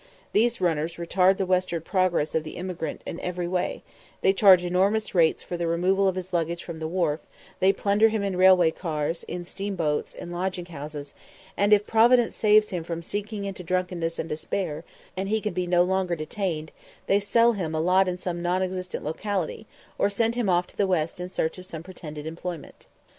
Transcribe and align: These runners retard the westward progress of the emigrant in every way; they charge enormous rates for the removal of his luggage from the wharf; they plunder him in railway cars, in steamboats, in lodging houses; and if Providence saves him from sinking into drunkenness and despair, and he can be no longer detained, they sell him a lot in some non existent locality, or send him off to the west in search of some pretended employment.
These 0.31 0.59
runners 0.59 0.95
retard 0.95 1.37
the 1.37 1.45
westward 1.45 1.85
progress 1.85 2.33
of 2.33 2.41
the 2.43 2.57
emigrant 2.57 3.03
in 3.05 3.19
every 3.19 3.47
way; 3.47 3.83
they 4.21 4.33
charge 4.33 4.65
enormous 4.65 5.13
rates 5.13 5.43
for 5.43 5.57
the 5.57 5.67
removal 5.67 6.07
of 6.07 6.15
his 6.15 6.33
luggage 6.33 6.63
from 6.63 6.79
the 6.79 6.87
wharf; 6.87 7.19
they 7.59 7.71
plunder 7.71 8.09
him 8.09 8.23
in 8.23 8.35
railway 8.35 8.71
cars, 8.71 9.21
in 9.25 9.45
steamboats, 9.45 10.15
in 10.15 10.31
lodging 10.31 10.65
houses; 10.65 11.13
and 11.55 11.71
if 11.71 11.85
Providence 11.85 12.35
saves 12.35 12.69
him 12.71 12.83
from 12.83 13.03
sinking 13.03 13.45
into 13.45 13.61
drunkenness 13.61 14.17
and 14.17 14.27
despair, 14.27 14.83
and 15.15 15.29
he 15.29 15.39
can 15.39 15.53
be 15.53 15.67
no 15.67 15.83
longer 15.83 16.15
detained, 16.15 16.71
they 17.05 17.19
sell 17.19 17.51
him 17.53 17.75
a 17.75 17.79
lot 17.79 18.07
in 18.07 18.17
some 18.17 18.41
non 18.41 18.63
existent 18.63 19.05
locality, 19.05 19.67
or 19.99 20.09
send 20.09 20.33
him 20.33 20.49
off 20.49 20.65
to 20.65 20.75
the 20.75 20.87
west 20.87 21.19
in 21.19 21.29
search 21.29 21.59
of 21.59 21.67
some 21.67 21.83
pretended 21.83 22.25
employment. 22.25 22.87